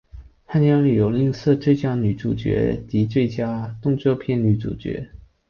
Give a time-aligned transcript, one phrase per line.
[0.47, 4.99] 颁奖礼有另设最佳女主角及最佳动作片女主角。